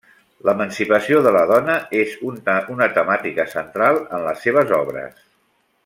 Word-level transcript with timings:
L'emancipació 0.47 1.19
de 1.27 1.33
la 1.35 1.43
dona 1.51 1.75
és 2.03 2.15
una 2.69 2.89
temàtica 2.97 3.47
central 3.53 4.01
en 4.07 4.27
les 4.31 4.43
seves 4.49 4.75
obres. 4.83 5.23